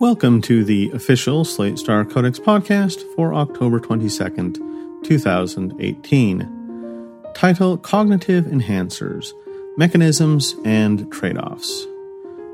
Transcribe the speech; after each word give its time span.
Welcome 0.00 0.42
to 0.42 0.62
the 0.62 0.92
official 0.92 1.44
Slate 1.44 1.76
Star 1.76 2.04
Codex 2.04 2.38
podcast 2.38 3.02
for 3.16 3.34
October 3.34 3.80
22nd, 3.80 5.02
2018. 5.02 7.24
Title 7.34 7.76
Cognitive 7.76 8.44
Enhancers 8.44 9.32
Mechanisms 9.76 10.54
and 10.64 11.10
Trade 11.10 11.36
Offs. 11.36 11.84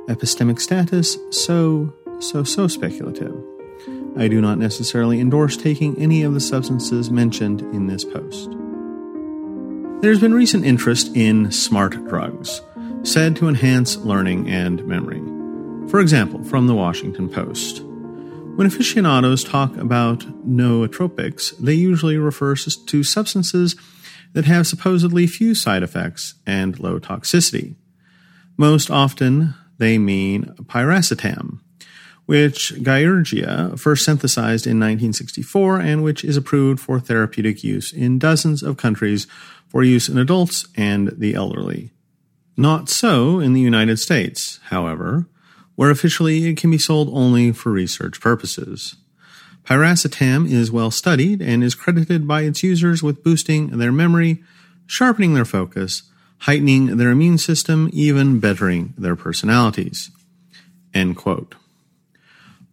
Epistemic 0.09 0.59
status 0.59 1.19
So, 1.29 1.93
so, 2.19 2.45
so 2.45 2.67
speculative. 2.67 3.37
I 4.17 4.27
do 4.27 4.41
not 4.41 4.57
necessarily 4.57 5.21
endorse 5.21 5.59
taking 5.59 5.99
any 5.99 6.23
of 6.23 6.33
the 6.33 6.41
substances 6.41 7.11
mentioned 7.11 7.61
in 7.61 7.89
this 7.89 8.07
post. 8.07 8.49
There's 10.01 10.19
been 10.19 10.33
recent 10.33 10.65
interest 10.65 11.15
in 11.15 11.53
smart 11.53 12.09
drugs, 12.09 12.63
said 13.03 13.37
to 13.37 13.49
enhance 13.49 13.99
learning 13.99 14.49
and 14.49 14.83
memory. 14.87 15.34
For 15.89 16.01
example, 16.01 16.43
from 16.45 16.67
the 16.67 16.75
Washington 16.75 17.29
Post. 17.29 17.83
When 18.57 18.67
aficionados 18.67 19.45
talk 19.45 19.77
about 19.77 20.21
nootropics, 20.47 21.57
they 21.59 21.75
usually 21.75 22.19
refer 22.19 22.55
to 22.55 23.03
substances 23.03 23.77
that 24.33 24.45
have 24.45 24.67
supposedly 24.67 25.27
few 25.27 25.55
side 25.55 25.83
effects 25.83 26.35
and 26.47 26.79
low 26.79 26.99
toxicity. 26.99 27.77
Most 28.57 28.91
often, 28.91 29.55
they 29.79 29.99
mean 29.99 30.55
piracetam, 30.65 31.61
which 32.27 32.73
Giurgea 32.75 33.79
first 33.79 34.05
synthesized 34.05 34.67
in 34.67 34.79
1964 34.79 35.81
and 35.81 36.03
which 36.03 36.25
is 36.25 36.37
approved 36.37 36.81
for 36.81 37.01
therapeutic 37.01 37.65
use 37.65 37.93
in 37.93 38.19
dozens 38.19 38.63
of 38.63 38.77
countries 38.77 39.27
for 39.69 39.83
use 39.83 40.09
in 40.09 40.19
adults 40.19 40.67
and 40.77 41.09
the 41.19 41.35
elderly. 41.35 41.91
Not 42.57 42.89
so 42.89 43.41
in 43.41 43.53
the 43.53 43.61
United 43.61 43.99
States, 43.99 44.61
however, 44.65 45.27
where 45.77 45.91
officially 45.91 46.47
it 46.47 46.57
can 46.57 46.71
be 46.71 46.79
sold 46.79 47.09
only 47.13 47.53
for 47.53 47.71
research 47.71 48.21
purposes. 48.21 48.97
Piracetam 49.65 50.51
is 50.51 50.71
well 50.71 50.91
studied 50.91 51.41
and 51.41 51.65
is 51.65 51.75
credited 51.75 52.29
by 52.29 52.43
its 52.43 52.63
users 52.63 53.03
with 53.03 53.25
boosting 53.25 53.79
their 53.79 53.93
memory, 53.93 54.43
sharpening 54.87 55.35
their 55.35 55.47
focus, 55.47 56.03
heightening 56.41 56.99
their 56.99 57.11
immune 57.11 57.39
system, 57.39 57.89
even 57.93 58.39
bettering 58.41 58.93
their 58.99 59.17
personalities. 59.17 60.11
End 60.93 61.17
quote. 61.17 61.55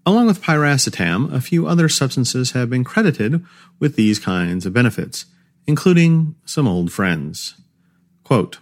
Along 0.05 0.27
with 0.27 0.41
piracetam, 0.41 1.31
a 1.31 1.39
few 1.39 1.67
other 1.67 1.87
substances 1.87 2.51
have 2.51 2.69
been 2.69 2.83
credited 2.83 3.45
with 3.79 3.95
these 3.95 4.19
kinds 4.19 4.65
of 4.65 4.73
benefits, 4.73 5.25
including 5.67 6.35
some 6.43 6.67
old 6.67 6.91
friends. 6.91 7.55
Quote, 8.23 8.57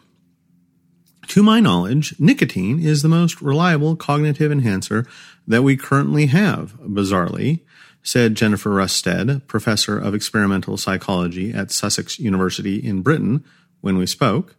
to 1.30 1.44
my 1.44 1.60
knowledge, 1.60 2.20
nicotine 2.20 2.84
is 2.84 3.02
the 3.02 3.08
most 3.08 3.42
reliable 3.42 3.96
cognitive 3.96 4.52
enhancer 4.52 5.06
that 5.48 5.62
we 5.62 5.78
currently 5.78 6.26
have, 6.28 6.74
bizarrely, 6.82 7.62
said 8.02 8.36
Jennifer 8.36 8.72
Rusted, 8.72 9.48
professor 9.48 9.98
of 9.98 10.16
experimental 10.16 10.76
psychology 10.76 11.54
at 11.54 11.72
Sussex 11.72 12.20
University 12.20 12.78
in 12.78 13.02
Britain, 13.02 13.44
when 13.82 13.98
we 13.98 14.08
spoke. 14.08 14.56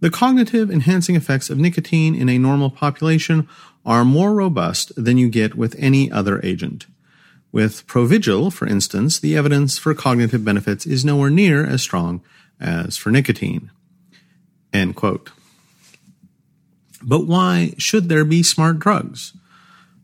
The 0.00 0.10
cognitive 0.10 0.70
enhancing 0.70 1.16
effects 1.16 1.50
of 1.50 1.58
nicotine 1.58 2.14
in 2.14 2.30
a 2.30 2.38
normal 2.38 2.70
population 2.70 3.46
are 3.84 4.04
more 4.04 4.32
robust 4.32 4.92
than 4.96 5.18
you 5.18 5.28
get 5.28 5.54
with 5.54 5.76
any 5.78 6.10
other 6.10 6.40
agent. 6.42 6.86
With 7.52 7.86
Provigil, 7.86 8.52
for 8.52 8.66
instance, 8.66 9.18
the 9.18 9.36
evidence 9.36 9.76
for 9.76 9.92
cognitive 9.92 10.44
benefits 10.44 10.86
is 10.86 11.04
nowhere 11.04 11.30
near 11.30 11.66
as 11.66 11.82
strong 11.82 12.22
as 12.58 12.96
for 12.96 13.10
nicotine. 13.10 13.70
End 14.72 14.96
quote. 14.96 15.30
But 17.02 17.26
why 17.26 17.74
should 17.78 18.08
there 18.08 18.24
be 18.24 18.42
smart 18.42 18.78
drugs? 18.78 19.32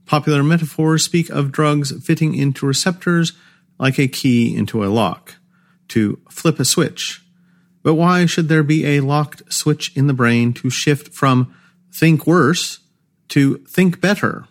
Popular 0.06 0.42
metaphors 0.42 1.04
speak 1.04 1.28
of 1.30 1.52
drugs 1.52 1.92
fitting 2.04 2.34
into 2.34 2.66
receptors 2.66 3.32
like 3.78 3.98
a 3.98 4.08
key 4.08 4.56
into 4.56 4.84
a 4.84 4.86
lock, 4.86 5.34
to 5.88 6.18
flip 6.30 6.58
a 6.58 6.64
switch. 6.64 7.22
But 7.82 7.94
why 7.94 8.26
should 8.26 8.48
there 8.48 8.62
be 8.62 8.86
a 8.86 9.00
locked 9.00 9.52
switch 9.52 9.94
in 9.96 10.06
the 10.06 10.14
brain 10.14 10.52
to 10.54 10.70
shift 10.70 11.12
from 11.12 11.54
think 11.92 12.26
worse 12.26 12.80
to 13.28 13.58
think 13.58 14.00
better? 14.00 14.46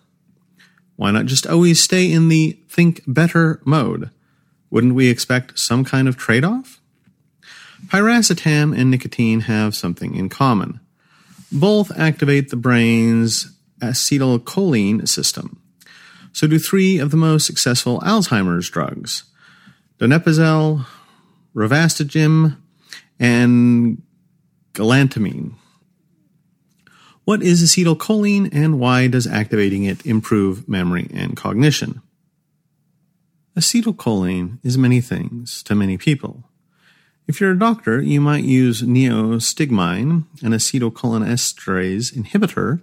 Why 0.95 1.11
not 1.11 1.25
just 1.25 1.47
always 1.47 1.83
stay 1.83 2.11
in 2.11 2.29
the 2.29 2.59
think 2.69 3.01
better 3.07 3.61
mode? 3.65 4.09
Wouldn't 4.69 4.95
we 4.95 5.09
expect 5.09 5.59
some 5.59 5.83
kind 5.83 6.07
of 6.07 6.17
trade 6.17 6.45
off? 6.45 6.79
Piracetam 7.87 8.77
and 8.77 8.89
nicotine 8.89 9.41
have 9.41 9.75
something 9.75 10.15
in 10.15 10.29
common. 10.29 10.79
Both 11.51 11.97
activate 11.97 12.49
the 12.49 12.55
brain's 12.55 13.51
acetylcholine 13.81 15.07
system. 15.07 15.61
So 16.33 16.47
do 16.47 16.59
three 16.59 16.99
of 16.99 17.11
the 17.11 17.17
most 17.17 17.45
successful 17.45 17.99
Alzheimer's 18.01 18.69
drugs 18.69 19.23
donepezil, 19.99 20.85
rivastigmine, 21.55 22.57
and 23.19 24.01
galantamine. 24.73 25.53
What 27.23 27.41
is 27.41 27.63
acetylcholine 27.63 28.49
and 28.51 28.79
why 28.79 29.07
does 29.07 29.25
activating 29.25 29.85
it 29.85 30.05
improve 30.05 30.67
memory 30.67 31.09
and 31.13 31.35
cognition? 31.35 32.01
Acetylcholine 33.57 34.59
is 34.63 34.77
many 34.77 34.99
things 34.99 35.63
to 35.63 35.73
many 35.73 35.97
people. 35.97 36.43
If 37.27 37.41
you're 37.41 37.51
a 37.51 37.59
doctor, 37.59 37.99
you 38.01 38.21
might 38.21 38.43
use 38.43 38.83
neostigmine, 38.83 40.25
an 40.43 40.51
acetylcholinesterase 40.51 42.13
inhibitor, 42.13 42.81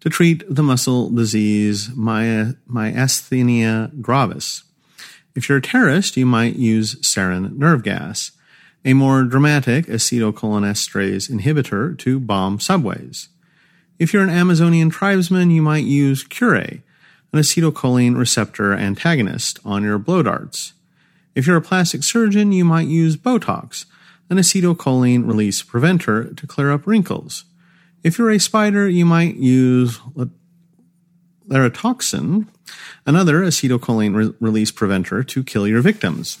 to 0.00 0.08
treat 0.08 0.42
the 0.48 0.62
muscle 0.62 1.10
disease 1.10 1.90
my, 1.94 2.54
myasthenia 2.68 4.00
gravis. 4.00 4.64
If 5.34 5.48
you're 5.48 5.58
a 5.58 5.62
terrorist, 5.62 6.16
you 6.16 6.26
might 6.26 6.56
use 6.56 6.96
sarin 7.02 7.56
nerve 7.56 7.82
gas, 7.82 8.32
a 8.84 8.94
more 8.94 9.24
dramatic 9.24 9.86
acetylcholinesterase 9.86 11.30
inhibitor 11.30 11.96
to 11.98 12.18
bomb 12.18 12.60
subways. 12.60 13.28
If 13.98 14.12
you're 14.12 14.24
an 14.24 14.30
Amazonian 14.30 14.90
tribesman, 14.90 15.50
you 15.50 15.62
might 15.62 15.84
use 15.84 16.24
curare, 16.24 16.82
an 17.32 17.38
acetylcholine 17.38 18.16
receptor 18.16 18.72
antagonist, 18.74 19.60
on 19.64 19.84
your 19.84 19.98
blow 19.98 20.22
darts. 20.22 20.72
If 21.34 21.46
you're 21.46 21.56
a 21.56 21.62
plastic 21.62 22.04
surgeon, 22.04 22.52
you 22.52 22.64
might 22.64 22.88
use 22.88 23.16
Botox, 23.16 23.86
an 24.28 24.36
acetylcholine 24.36 25.26
release 25.26 25.62
preventer 25.62 26.32
to 26.34 26.46
clear 26.46 26.70
up 26.70 26.86
wrinkles. 26.86 27.44
If 28.02 28.18
you're 28.18 28.30
a 28.30 28.38
spider, 28.38 28.88
you 28.88 29.06
might 29.06 29.36
use 29.36 30.00
latrotoxin, 31.48 32.46
another 33.06 33.40
acetylcholine 33.40 34.14
re- 34.14 34.34
release 34.40 34.70
preventer 34.70 35.22
to 35.22 35.44
kill 35.44 35.66
your 35.66 35.80
victims, 35.80 36.38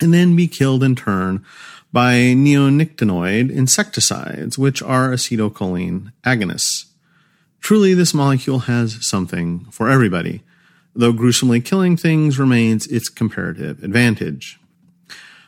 and 0.00 0.14
then 0.14 0.36
be 0.36 0.48
killed 0.48 0.82
in 0.82 0.94
turn 0.94 1.44
by 1.92 2.14
neonicotinoid 2.14 3.50
insecticides, 3.50 4.56
which 4.56 4.80
are 4.82 5.10
acetylcholine 5.10 6.12
agonists. 6.24 6.86
Truly, 7.60 7.94
this 7.94 8.14
molecule 8.14 8.60
has 8.60 9.04
something 9.04 9.66
for 9.66 9.90
everybody 9.90 10.42
though 10.94 11.12
gruesomely 11.12 11.60
killing 11.60 11.96
things 11.96 12.38
remains 12.38 12.86
its 12.86 13.08
comparative 13.08 13.82
advantage. 13.82 14.58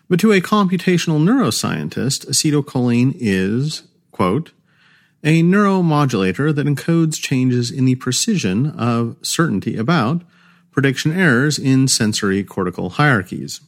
But 0.09 0.21
to 0.21 0.33
a 0.33 0.41
computational 0.41 1.23
neuroscientist, 1.23 2.27
acetylcholine 2.27 3.15
is, 3.19 3.85
quote, 4.11 4.53
a 5.25 5.43
neuromodulator 5.43 6.55
that 6.55 6.67
encodes 6.67 7.21
changes 7.21 7.71
in 7.71 7.85
the 7.85 7.95
precision 7.95 8.67
of 8.71 9.17
certainty 9.23 9.77
about 9.77 10.23
prediction 10.73 11.13
errors 11.13 11.59
in 11.59 11.87
sensory 11.87 12.43
cortical 12.43 12.91
hierarchies. 12.91 13.61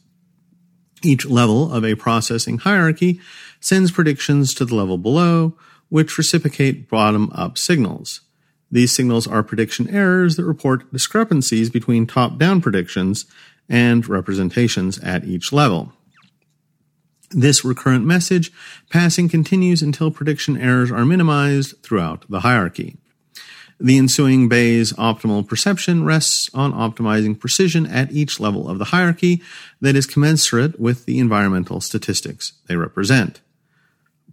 Each 1.01 1.25
level 1.25 1.71
of 1.71 1.85
a 1.85 1.95
processing 1.95 2.57
hierarchy 2.59 3.19
sends 3.59 3.91
predictions 3.91 4.53
to 4.55 4.65
the 4.65 4.75
level 4.75 4.97
below, 4.97 5.57
which 5.89 6.17
reciprocate 6.17 6.89
bottom 6.89 7.31
up 7.33 7.57
signals. 7.57 8.21
These 8.71 8.93
signals 8.93 9.27
are 9.27 9.43
prediction 9.43 9.89
errors 9.89 10.35
that 10.35 10.45
report 10.45 10.91
discrepancies 10.91 11.69
between 11.69 12.07
top 12.07 12.37
down 12.37 12.61
predictions 12.61 13.25
and 13.69 14.07
representations 14.07 14.99
at 14.99 15.25
each 15.25 15.51
level. 15.53 15.93
This 17.31 17.65
recurrent 17.65 18.05
message 18.05 18.51
passing 18.89 19.29
continues 19.29 19.81
until 19.81 20.11
prediction 20.11 20.57
errors 20.57 20.91
are 20.91 21.05
minimized 21.05 21.81
throughout 21.83 22.25
the 22.29 22.41
hierarchy. 22.41 22.97
The 23.79 23.97
ensuing 23.97 24.47
Bayes 24.47 24.93
optimal 24.93 25.45
perception 25.45 26.05
rests 26.05 26.49
on 26.53 26.71
optimizing 26.71 27.37
precision 27.37 27.85
at 27.85 28.11
each 28.11 28.39
level 28.39 28.69
of 28.69 28.79
the 28.79 28.85
hierarchy 28.85 29.41
that 29.81 29.97
is 29.97 30.05
commensurate 30.05 30.79
with 30.79 31.05
the 31.05 31.19
environmental 31.19 31.81
statistics 31.81 32.53
they 32.67 32.77
represent. 32.77 33.41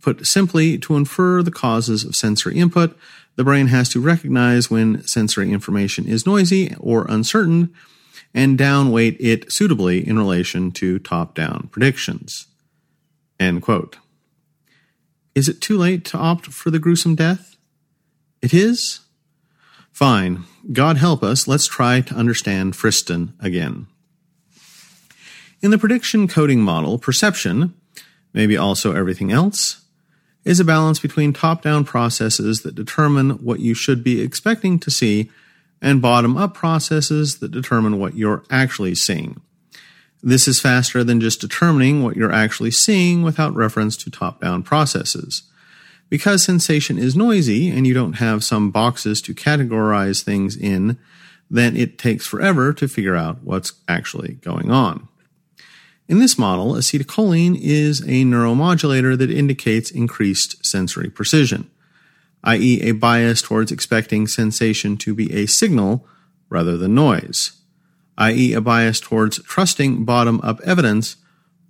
Put 0.00 0.26
simply, 0.26 0.79
to 0.79 0.96
infer 0.96 1.43
the 1.43 1.50
causes 1.50 2.05
of 2.05 2.14
sensory 2.14 2.56
input, 2.56 2.96
the 3.37 3.44
brain 3.44 3.69
has 3.69 3.88
to 3.90 4.00
recognize 4.00 4.70
when 4.70 5.06
sensory 5.06 5.52
information 5.52 6.06
is 6.06 6.26
noisy 6.26 6.75
or 6.79 7.06
uncertain 7.08 7.73
and 8.34 8.58
downweight 8.58 9.17
it 9.20 9.50
suitably 9.52 10.06
in 10.06 10.19
relation 10.19 10.70
to 10.73 10.99
top 10.99 11.34
down 11.34 11.69
predictions. 11.70 12.46
End 13.38 13.62
quote. 13.62 13.99
Is 15.34 15.49
it 15.49 15.61
too 15.61 15.79
late 15.79 16.05
to 16.06 16.19
opt 16.19 16.46
for 16.46 16.70
the 16.70 16.79
gruesome 16.79 17.14
death? 17.14 17.56
It 18.43 18.52
is? 18.52 19.00
Fine. 19.93 20.44
God 20.73 20.96
help 20.96 21.23
us, 21.23 21.49
let's 21.49 21.67
try 21.67 22.00
to 22.00 22.14
understand 22.14 22.75
Friston 22.75 23.34
again. 23.40 23.87
In 25.61 25.70
the 25.70 25.79
prediction 25.79 26.29
coding 26.29 26.61
model, 26.61 26.99
perception, 26.99 27.75
maybe 28.32 28.56
also 28.56 28.94
everything 28.94 29.31
else, 29.31 29.81
is 30.44 30.61
a 30.61 30.65
balance 30.65 30.99
between 30.99 31.33
top 31.33 31.62
down 31.62 31.85
processes 31.85 32.62
that 32.62 32.75
determine 32.75 33.33
what 33.44 33.61
you 33.61 33.75
should 33.75 34.03
be 34.03 34.21
expecting 34.21 34.79
to 34.81 34.91
see 34.91 35.31
and 35.81 36.03
bottom 36.03 36.37
up 36.37 36.55
processes 36.55 37.39
that 37.39 37.50
determine 37.50 37.99
what 37.99 38.17
you're 38.17 38.44
actually 38.50 38.94
seeing. 38.94 39.41
This 40.23 40.47
is 40.47 40.61
faster 40.61 41.03
than 41.03 41.21
just 41.21 41.41
determining 41.41 42.03
what 42.03 42.17
you're 42.17 42.33
actually 42.33 42.71
seeing 42.71 43.23
without 43.23 43.55
reference 43.55 43.97
to 43.99 44.11
top 44.11 44.41
down 44.41 44.62
processes. 44.62 45.43
Because 46.09 46.44
sensation 46.44 46.99
is 46.99 47.17
noisy 47.17 47.71
and 47.71 47.87
you 47.87 47.94
don't 47.94 48.15
have 48.15 48.44
some 48.44 48.71
boxes 48.71 49.21
to 49.23 49.35
categorize 49.35 50.23
things 50.23 50.56
in, 50.56 50.99
then 51.50 51.77
it 51.77 51.99
takes 51.99 52.27
forever 52.27 52.73
to 52.73 52.87
figure 52.87 53.17
out 53.17 53.43
what's 53.43 53.73
actually 53.89 54.35
going 54.35 54.71
on. 54.71 55.09
In 56.08 56.19
this 56.19 56.38
model, 56.38 56.75
acetylcholine 56.75 57.58
is 57.60 58.00
a 58.00 58.25
neuromodulator 58.25 59.16
that 59.19 59.31
indicates 59.31 59.90
increased 59.90 60.64
sensory 60.64 61.08
precision, 61.08 61.70
i.e., 62.44 62.81
a 62.82 62.93
bias 62.93 63.40
towards 63.40 63.72
expecting 63.72 64.26
sensation 64.26 64.96
to 64.99 65.14
be 65.14 65.32
a 65.32 65.46
signal 65.46 66.06
rather 66.49 66.76
than 66.76 66.94
noise 66.94 67.62
i.e., 68.19 68.52
a 68.52 68.60
bias 68.60 69.00
towards 69.00 69.43
trusting 69.43 70.04
bottom 70.04 70.40
up 70.43 70.60
evidence 70.60 71.16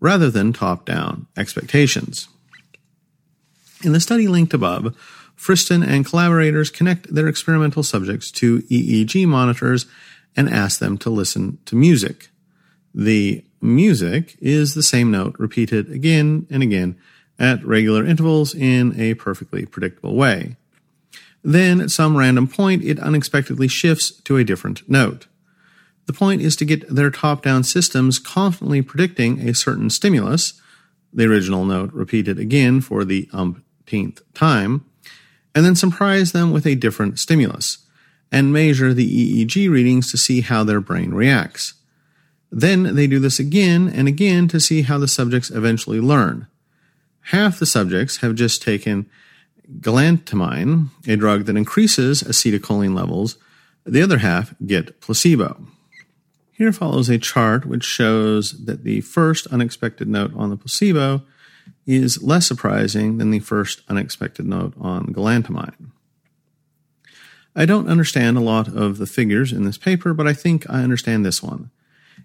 rather 0.00 0.30
than 0.30 0.52
top 0.52 0.84
down 0.84 1.26
expectations. 1.36 2.28
In 3.84 3.92
the 3.92 4.00
study 4.00 4.28
linked 4.28 4.54
above, 4.54 4.96
Friston 5.36 5.82
and 5.82 6.06
collaborators 6.06 6.70
connect 6.70 7.12
their 7.12 7.26
experimental 7.26 7.82
subjects 7.82 8.30
to 8.32 8.62
EEG 8.62 9.26
monitors 9.26 9.86
and 10.36 10.48
ask 10.48 10.78
them 10.78 10.98
to 10.98 11.10
listen 11.10 11.58
to 11.66 11.76
music. 11.76 12.30
The 12.94 13.44
music 13.62 14.36
is 14.40 14.74
the 14.74 14.82
same 14.82 15.10
note 15.10 15.36
repeated 15.38 15.90
again 15.90 16.46
and 16.50 16.62
again 16.62 16.96
at 17.38 17.64
regular 17.64 18.04
intervals 18.04 18.54
in 18.54 18.98
a 19.00 19.14
perfectly 19.14 19.64
predictable 19.64 20.14
way. 20.14 20.56
Then, 21.44 21.80
at 21.80 21.90
some 21.90 22.16
random 22.16 22.46
point, 22.46 22.84
it 22.84 23.00
unexpectedly 23.00 23.68
shifts 23.68 24.12
to 24.22 24.36
a 24.36 24.44
different 24.44 24.88
note. 24.88 25.26
The 26.06 26.12
point 26.12 26.42
is 26.42 26.56
to 26.56 26.64
get 26.64 26.88
their 26.88 27.10
top 27.10 27.42
down 27.42 27.64
systems 27.64 28.18
confidently 28.18 28.82
predicting 28.82 29.48
a 29.48 29.54
certain 29.54 29.90
stimulus, 29.90 30.60
the 31.12 31.24
original 31.24 31.64
note 31.64 31.92
repeated 31.92 32.38
again 32.38 32.80
for 32.80 33.04
the 33.04 33.28
umpteenth 33.32 34.22
time, 34.34 34.84
and 35.54 35.64
then 35.64 35.74
surprise 35.76 36.32
them 36.32 36.52
with 36.52 36.66
a 36.66 36.74
different 36.74 37.18
stimulus, 37.18 37.78
and 38.30 38.52
measure 38.52 38.94
the 38.94 39.44
EEG 39.44 39.70
readings 39.70 40.10
to 40.10 40.16
see 40.16 40.40
how 40.40 40.64
their 40.64 40.80
brain 40.80 41.12
reacts. 41.12 41.74
Then 42.54 42.94
they 42.94 43.06
do 43.06 43.18
this 43.18 43.40
again 43.40 43.88
and 43.88 44.06
again 44.06 44.46
to 44.48 44.60
see 44.60 44.82
how 44.82 44.98
the 44.98 45.08
subjects 45.08 45.50
eventually 45.50 46.00
learn. 46.00 46.46
Half 47.26 47.58
the 47.58 47.66
subjects 47.66 48.18
have 48.18 48.34
just 48.34 48.62
taken 48.62 49.08
galantamine, 49.80 50.88
a 51.08 51.16
drug 51.16 51.46
that 51.46 51.56
increases 51.56 52.22
acetylcholine 52.22 52.94
levels, 52.94 53.38
the 53.86 54.02
other 54.02 54.18
half 54.18 54.54
get 54.66 55.00
placebo. 55.00 55.66
Here 56.52 56.72
follows 56.72 57.08
a 57.08 57.18
chart 57.18 57.64
which 57.64 57.84
shows 57.84 58.64
that 58.66 58.84
the 58.84 59.00
first 59.00 59.46
unexpected 59.46 60.06
note 60.06 60.32
on 60.36 60.50
the 60.50 60.56
placebo 60.56 61.22
is 61.86 62.22
less 62.22 62.46
surprising 62.46 63.16
than 63.16 63.30
the 63.30 63.38
first 63.38 63.80
unexpected 63.88 64.46
note 64.46 64.74
on 64.78 65.06
galantamine. 65.06 65.90
I 67.56 67.64
don't 67.64 67.88
understand 67.88 68.36
a 68.36 68.42
lot 68.42 68.68
of 68.68 68.98
the 68.98 69.06
figures 69.06 69.52
in 69.52 69.64
this 69.64 69.78
paper, 69.78 70.12
but 70.12 70.26
I 70.26 70.34
think 70.34 70.68
I 70.68 70.82
understand 70.82 71.24
this 71.24 71.42
one. 71.42 71.70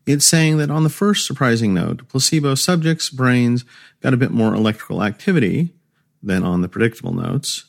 It's 0.07 0.25
saying 0.25 0.57
that 0.57 0.71
on 0.71 0.83
the 0.83 0.89
first 0.89 1.27
surprising 1.27 1.73
note, 1.73 2.07
placebo 2.07 2.55
subjects' 2.55 3.09
brains 3.09 3.65
got 4.01 4.13
a 4.13 4.17
bit 4.17 4.31
more 4.31 4.55
electrical 4.55 5.03
activity 5.03 5.73
than 6.23 6.43
on 6.43 6.61
the 6.61 6.69
predictable 6.69 7.13
notes, 7.13 7.65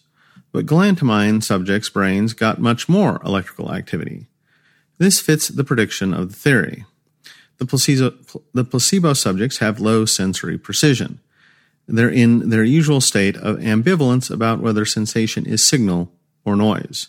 but 0.52 0.64
galantamine 0.64 1.42
subjects' 1.42 1.88
brains 1.88 2.34
got 2.34 2.60
much 2.60 2.88
more 2.88 3.20
electrical 3.24 3.74
activity. 3.74 4.28
This 4.98 5.18
fits 5.18 5.48
the 5.48 5.64
prediction 5.64 6.14
of 6.14 6.30
the 6.30 6.36
theory. 6.36 6.84
The 7.56 7.66
placebo, 7.66 8.14
the 8.54 8.64
placebo 8.64 9.14
subjects 9.14 9.58
have 9.58 9.80
low 9.80 10.04
sensory 10.04 10.58
precision. 10.58 11.18
They're 11.88 12.08
in 12.08 12.50
their 12.50 12.62
usual 12.62 13.00
state 13.00 13.36
of 13.36 13.56
ambivalence 13.56 14.30
about 14.30 14.60
whether 14.60 14.84
sensation 14.84 15.44
is 15.44 15.66
signal 15.66 16.12
or 16.44 16.54
noise. 16.54 17.08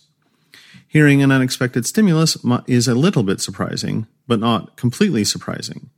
Hearing 0.90 1.22
an 1.22 1.32
unexpected 1.32 1.86
stimulus 1.86 2.36
is 2.66 2.88
a 2.88 2.96
little 2.96 3.22
bit 3.22 3.42
surprising, 3.42 4.08
but 4.26 4.40
not 4.40 4.76
completely 4.76 5.24
surprising. 5.24 5.92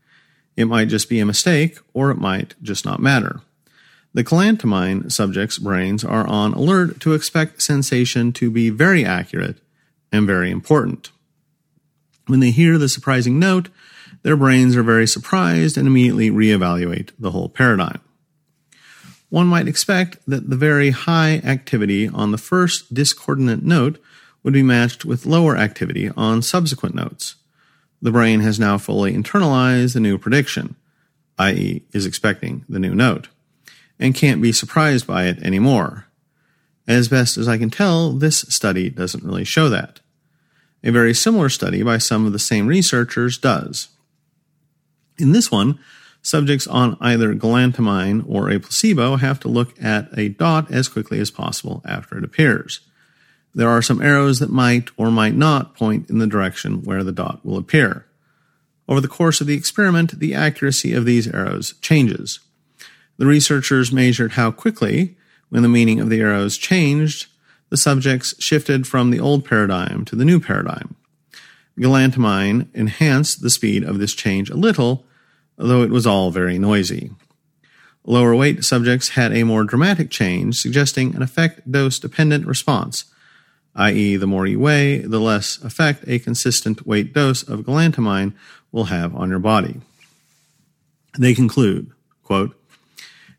It 0.57 0.65
might 0.65 0.89
just 0.89 1.07
be 1.07 1.21
a 1.21 1.25
mistake, 1.25 1.79
or 1.93 2.11
it 2.11 2.17
might 2.17 2.55
just 2.61 2.83
not 2.83 2.99
matter. 2.99 3.39
The 4.13 4.25
galantamine 4.25 5.09
subjects' 5.09 5.59
brains 5.59 6.03
are 6.03 6.27
on 6.27 6.51
alert 6.51 6.99
to 6.99 7.13
expect 7.13 7.61
sensation 7.61 8.33
to 8.33 8.51
be 8.51 8.69
very 8.69 9.05
accurate 9.05 9.59
and 10.11 10.27
very 10.27 10.51
important. 10.51 11.11
When 12.27 12.41
they 12.41 12.51
hear 12.51 12.77
the 12.77 12.89
surprising 12.89 13.39
note, 13.39 13.69
their 14.23 14.35
brains 14.35 14.75
are 14.75 14.83
very 14.83 15.07
surprised 15.07 15.77
and 15.77 15.87
immediately 15.87 16.29
reevaluate 16.29 17.11
the 17.17 17.31
whole 17.31 17.47
paradigm. 17.47 18.01
One 19.29 19.47
might 19.47 19.69
expect 19.69 20.17
that 20.27 20.49
the 20.49 20.57
very 20.57 20.89
high 20.89 21.37
activity 21.45 22.09
on 22.09 22.31
the 22.31 22.37
first 22.37 22.93
discordant 22.93 23.63
note 23.63 23.97
would 24.43 24.53
be 24.53 24.63
matched 24.63 25.05
with 25.05 25.25
lower 25.25 25.55
activity 25.55 26.09
on 26.17 26.41
subsequent 26.41 26.95
notes. 26.95 27.35
The 28.01 28.11
brain 28.11 28.39
has 28.39 28.59
now 28.59 28.77
fully 28.77 29.13
internalized 29.13 29.93
the 29.93 29.99
new 29.99 30.17
prediction, 30.17 30.75
i.e., 31.37 31.83
is 31.93 32.05
expecting 32.05 32.65
the 32.67 32.79
new 32.79 32.95
note, 32.95 33.27
and 33.99 34.15
can't 34.15 34.41
be 34.41 34.51
surprised 34.51 35.05
by 35.05 35.25
it 35.25 35.41
anymore. 35.43 36.07
As 36.87 37.07
best 37.07 37.37
as 37.37 37.47
I 37.47 37.57
can 37.57 37.69
tell, 37.69 38.11
this 38.13 38.39
study 38.49 38.89
doesn't 38.89 39.23
really 39.23 39.43
show 39.43 39.69
that. 39.69 39.99
A 40.83 40.91
very 40.91 41.13
similar 41.13 41.49
study 41.49 41.83
by 41.83 41.99
some 41.99 42.25
of 42.25 42.33
the 42.33 42.39
same 42.39 42.65
researchers 42.65 43.37
does. 43.37 43.89
In 45.19 45.31
this 45.31 45.51
one, 45.51 45.79
subjects 46.23 46.65
on 46.65 46.97
either 46.99 47.35
galantamine 47.35 48.23
or 48.27 48.49
a 48.49 48.59
placebo 48.59 49.17
have 49.17 49.39
to 49.41 49.47
look 49.47 49.81
at 49.81 50.09
a 50.17 50.29
dot 50.29 50.71
as 50.71 50.87
quickly 50.87 51.19
as 51.19 51.29
possible 51.29 51.83
after 51.85 52.17
it 52.17 52.23
appears. 52.23 52.79
There 53.53 53.69
are 53.69 53.81
some 53.81 54.01
arrows 54.01 54.39
that 54.39 54.49
might 54.49 54.89
or 54.97 55.11
might 55.11 55.35
not 55.35 55.75
point 55.75 56.09
in 56.09 56.19
the 56.19 56.27
direction 56.27 56.83
where 56.83 57.03
the 57.03 57.11
dot 57.11 57.45
will 57.45 57.57
appear. 57.57 58.05
Over 58.87 59.01
the 59.01 59.07
course 59.07 59.41
of 59.41 59.47
the 59.47 59.55
experiment, 59.55 60.19
the 60.19 60.33
accuracy 60.33 60.93
of 60.93 61.05
these 61.05 61.27
arrows 61.27 61.73
changes. 61.81 62.39
The 63.17 63.25
researchers 63.25 63.91
measured 63.91 64.33
how 64.33 64.51
quickly, 64.51 65.17
when 65.49 65.63
the 65.63 65.69
meaning 65.69 65.99
of 65.99 66.09
the 66.09 66.21
arrows 66.21 66.57
changed, 66.57 67.27
the 67.69 67.77
subjects 67.77 68.33
shifted 68.39 68.87
from 68.87 69.11
the 69.11 69.19
old 69.19 69.45
paradigm 69.45 70.05
to 70.05 70.15
the 70.15 70.25
new 70.25 70.39
paradigm. 70.39 70.95
Galantamine 71.77 72.67
enhanced 72.73 73.41
the 73.41 73.49
speed 73.49 73.83
of 73.83 73.97
this 73.97 74.13
change 74.13 74.49
a 74.49 74.57
little, 74.57 75.05
though 75.57 75.83
it 75.83 75.89
was 75.89 76.05
all 76.05 76.31
very 76.31 76.57
noisy. 76.59 77.11
Lower 78.03 78.35
weight 78.35 78.63
subjects 78.63 79.09
had 79.09 79.31
a 79.31 79.43
more 79.43 79.63
dramatic 79.63 80.09
change, 80.09 80.57
suggesting 80.57 81.15
an 81.15 81.21
effect 81.21 81.71
dose 81.71 81.99
dependent 81.99 82.45
response, 82.45 83.05
i.e., 83.75 84.15
the 84.15 84.27
more 84.27 84.45
you 84.45 84.59
weigh, 84.59 84.99
the 84.99 85.19
less 85.19 85.61
effect 85.63 86.03
a 86.07 86.19
consistent 86.19 86.85
weight 86.85 87.13
dose 87.13 87.43
of 87.43 87.61
galantamine 87.61 88.33
will 88.71 88.85
have 88.85 89.15
on 89.15 89.29
your 89.29 89.39
body. 89.39 89.81
They 91.17 91.33
conclude, 91.33 91.91
quote, 92.23 92.55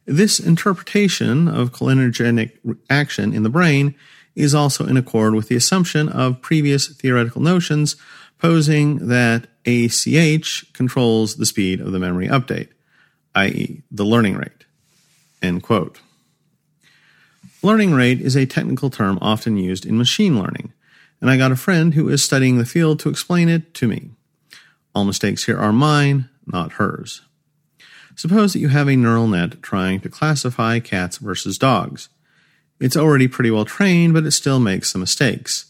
this 0.04 0.40
interpretation 0.40 1.48
of 1.48 1.72
cholinergic 1.72 2.52
action 2.90 3.32
in 3.32 3.44
the 3.44 3.48
brain 3.48 3.94
is 4.34 4.54
also 4.54 4.86
in 4.86 4.96
accord 4.96 5.34
with 5.34 5.48
the 5.48 5.56
assumption 5.56 6.08
of 6.08 6.42
previous 6.42 6.88
theoretical 6.88 7.40
notions 7.40 7.96
posing 8.38 9.08
that 9.08 9.46
ACH 9.64 10.72
controls 10.72 11.36
the 11.36 11.46
speed 11.46 11.80
of 11.80 11.92
the 11.92 11.98
memory 11.98 12.26
update, 12.26 12.68
i.e., 13.36 13.82
the 13.90 14.04
learning 14.04 14.36
rate. 14.36 14.64
End 15.40 15.62
quote. 15.62 16.00
Learning 17.64 17.94
rate 17.94 18.20
is 18.20 18.34
a 18.34 18.44
technical 18.44 18.90
term 18.90 19.18
often 19.22 19.56
used 19.56 19.86
in 19.86 19.96
machine 19.96 20.36
learning, 20.36 20.72
and 21.20 21.30
I 21.30 21.36
got 21.36 21.52
a 21.52 21.56
friend 21.56 21.94
who 21.94 22.08
is 22.08 22.24
studying 22.24 22.58
the 22.58 22.64
field 22.64 22.98
to 23.00 23.08
explain 23.08 23.48
it 23.48 23.72
to 23.74 23.86
me. 23.86 24.10
All 24.94 25.04
mistakes 25.04 25.44
here 25.44 25.58
are 25.58 25.72
mine, 25.72 26.28
not 26.44 26.72
hers. 26.72 27.22
Suppose 28.16 28.52
that 28.52 28.58
you 28.58 28.68
have 28.68 28.88
a 28.88 28.96
neural 28.96 29.28
net 29.28 29.62
trying 29.62 30.00
to 30.00 30.08
classify 30.08 30.80
cats 30.80 31.18
versus 31.18 31.56
dogs. 31.56 32.08
It's 32.80 32.96
already 32.96 33.28
pretty 33.28 33.52
well 33.52 33.64
trained, 33.64 34.12
but 34.12 34.26
it 34.26 34.32
still 34.32 34.58
makes 34.58 34.90
some 34.90 35.00
mistakes. 35.00 35.66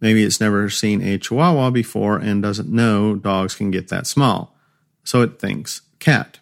Maybe 0.00 0.24
it's 0.24 0.40
never 0.40 0.68
seen 0.68 1.02
a 1.02 1.18
chihuahua 1.18 1.70
before 1.70 2.18
and 2.18 2.42
doesn't 2.42 2.68
know 2.68 3.14
dogs 3.14 3.54
can 3.54 3.70
get 3.70 3.88
that 3.88 4.08
small. 4.08 4.56
So 5.04 5.22
it 5.22 5.38
thinks 5.38 5.82
cat. 6.00 6.40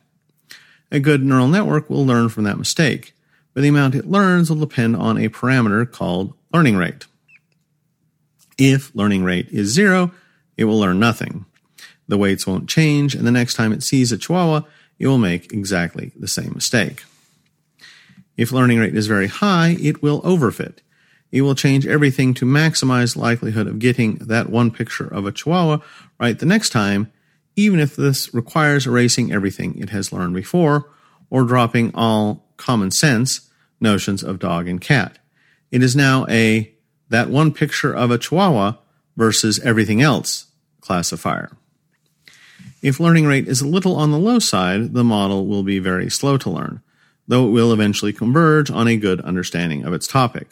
A 0.90 1.00
good 1.00 1.22
neural 1.22 1.48
network 1.48 1.90
will 1.90 2.06
learn 2.06 2.30
from 2.30 2.44
that 2.44 2.58
mistake, 2.58 3.12
but 3.56 3.62
the 3.62 3.68
amount 3.68 3.94
it 3.94 4.06
learns 4.06 4.50
will 4.50 4.58
depend 4.58 4.94
on 4.94 5.16
a 5.16 5.30
parameter 5.30 5.90
called 5.90 6.34
learning 6.52 6.76
rate. 6.76 7.06
If 8.58 8.94
learning 8.94 9.24
rate 9.24 9.48
is 9.48 9.72
zero, 9.72 10.12
it 10.58 10.64
will 10.64 10.78
learn 10.78 11.00
nothing. 11.00 11.46
The 12.06 12.18
weights 12.18 12.46
won't 12.46 12.68
change, 12.68 13.14
and 13.14 13.26
the 13.26 13.32
next 13.32 13.54
time 13.54 13.72
it 13.72 13.82
sees 13.82 14.12
a 14.12 14.18
chihuahua, 14.18 14.60
it 14.98 15.06
will 15.06 15.16
make 15.16 15.54
exactly 15.54 16.12
the 16.14 16.28
same 16.28 16.52
mistake. 16.52 17.04
If 18.36 18.52
learning 18.52 18.78
rate 18.78 18.94
is 18.94 19.06
very 19.06 19.28
high, 19.28 19.78
it 19.80 20.02
will 20.02 20.20
overfit. 20.20 20.80
It 21.32 21.40
will 21.40 21.54
change 21.54 21.86
everything 21.86 22.34
to 22.34 22.44
maximize 22.44 23.16
likelihood 23.16 23.68
of 23.68 23.78
getting 23.78 24.16
that 24.16 24.50
one 24.50 24.70
picture 24.70 25.08
of 25.08 25.24
a 25.24 25.32
chihuahua 25.32 25.78
right 26.20 26.38
the 26.38 26.44
next 26.44 26.68
time, 26.68 27.10
even 27.56 27.80
if 27.80 27.96
this 27.96 28.34
requires 28.34 28.86
erasing 28.86 29.32
everything 29.32 29.78
it 29.78 29.88
has 29.88 30.12
learned 30.12 30.34
before 30.34 30.90
or 31.30 31.44
dropping 31.44 31.94
all 31.94 32.46
common 32.56 32.90
sense 32.90 33.50
notions 33.80 34.22
of 34.22 34.38
dog 34.38 34.68
and 34.68 34.80
cat. 34.80 35.18
It 35.70 35.82
is 35.82 35.96
now 35.96 36.26
a 36.28 36.72
that 37.08 37.30
one 37.30 37.52
picture 37.52 37.94
of 37.94 38.10
a 38.10 38.18
chihuahua 38.18 38.74
versus 39.16 39.60
everything 39.60 40.02
else 40.02 40.46
classifier. 40.80 41.50
If 42.82 43.00
learning 43.00 43.26
rate 43.26 43.48
is 43.48 43.60
a 43.60 43.66
little 43.66 43.96
on 43.96 44.12
the 44.12 44.18
low 44.18 44.38
side, 44.38 44.94
the 44.94 45.04
model 45.04 45.46
will 45.46 45.62
be 45.62 45.78
very 45.78 46.10
slow 46.10 46.36
to 46.38 46.50
learn, 46.50 46.82
though 47.26 47.48
it 47.48 47.50
will 47.50 47.72
eventually 47.72 48.12
converge 48.12 48.70
on 48.70 48.86
a 48.86 48.96
good 48.96 49.20
understanding 49.22 49.84
of 49.84 49.92
its 49.92 50.06
topic. 50.06 50.48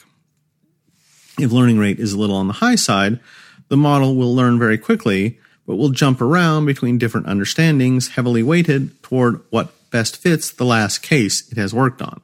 If 1.38 1.52
learning 1.52 1.78
rate 1.78 1.98
is 1.98 2.12
a 2.12 2.18
little 2.18 2.36
on 2.36 2.48
the 2.48 2.54
high 2.54 2.74
side, 2.76 3.20
the 3.68 3.76
model 3.76 4.16
will 4.16 4.34
learn 4.34 4.58
very 4.58 4.78
quickly, 4.78 5.38
but 5.66 5.76
will 5.76 5.90
jump 5.90 6.20
around 6.20 6.66
between 6.66 6.98
different 6.98 7.26
understandings 7.26 8.08
heavily 8.08 8.42
weighted 8.42 9.02
toward 9.02 9.40
what 9.50 9.72
best 9.94 10.16
fits 10.16 10.50
the 10.50 10.64
last 10.64 11.04
case 11.04 11.48
it 11.52 11.56
has 11.56 11.72
worked 11.72 12.02
on. 12.02 12.20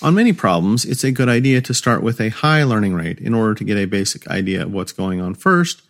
On 0.00 0.14
many 0.14 0.32
problems, 0.32 0.84
it's 0.84 1.02
a 1.02 1.10
good 1.10 1.28
idea 1.28 1.60
to 1.60 1.74
start 1.74 2.00
with 2.00 2.20
a 2.20 2.28
high 2.28 2.62
learning 2.62 2.94
rate 2.94 3.18
in 3.18 3.34
order 3.34 3.56
to 3.56 3.64
get 3.64 3.76
a 3.76 3.86
basic 3.86 4.28
idea 4.28 4.62
of 4.62 4.72
what's 4.72 4.92
going 4.92 5.20
on 5.20 5.34
first, 5.34 5.82